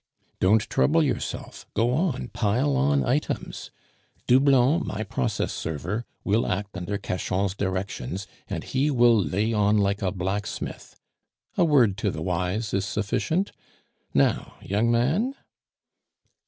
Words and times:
Don't 0.39 0.61
trouble 0.67 1.03
yourself; 1.03 1.67
go 1.75 1.93
on, 1.93 2.29
pile 2.29 2.75
on 2.75 3.03
items. 3.05 3.69
Doublon, 4.25 4.81
my 4.83 5.03
process 5.03 5.53
server, 5.53 6.05
will 6.23 6.47
act 6.47 6.75
under 6.75 6.97
Cachan's 6.97 7.53
directions, 7.53 8.25
and 8.47 8.63
he 8.63 8.89
will 8.89 9.15
lay 9.15 9.53
on 9.53 9.77
like 9.77 10.01
a 10.01 10.11
blacksmith. 10.11 10.95
A 11.55 11.63
word 11.63 11.97
to 11.97 12.09
the 12.09 12.23
wise 12.23 12.73
is 12.73 12.83
sufficient. 12.85 13.51
Now, 14.11 14.55
young 14.63 14.89
man? 14.89 15.35